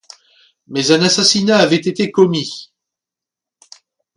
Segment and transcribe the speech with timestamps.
[0.67, 2.71] Mais un assassinat avait été commis.